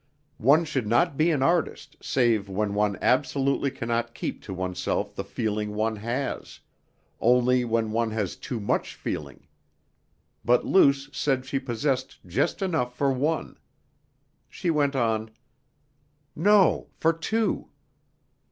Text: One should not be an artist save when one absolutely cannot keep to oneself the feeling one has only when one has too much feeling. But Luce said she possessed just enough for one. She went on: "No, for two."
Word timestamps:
One 0.39 0.65
should 0.65 0.87
not 0.87 1.15
be 1.15 1.29
an 1.29 1.43
artist 1.43 1.95
save 2.01 2.49
when 2.49 2.73
one 2.73 2.97
absolutely 3.03 3.69
cannot 3.69 4.15
keep 4.15 4.41
to 4.41 4.51
oneself 4.51 5.13
the 5.13 5.23
feeling 5.23 5.75
one 5.75 5.97
has 5.97 6.59
only 7.19 7.63
when 7.65 7.91
one 7.91 8.09
has 8.09 8.35
too 8.35 8.59
much 8.59 8.95
feeling. 8.95 9.45
But 10.43 10.65
Luce 10.65 11.07
said 11.13 11.45
she 11.45 11.59
possessed 11.59 12.17
just 12.25 12.63
enough 12.63 12.97
for 12.97 13.11
one. 13.11 13.59
She 14.49 14.71
went 14.71 14.95
on: 14.95 15.29
"No, 16.35 16.87
for 16.97 17.13
two." 17.13 17.69